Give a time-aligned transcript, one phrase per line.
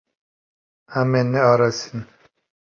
[0.99, 1.99] Em ê nearêsin.